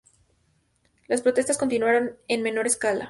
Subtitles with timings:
[1.05, 2.99] Las protestas continuaron en menor escala.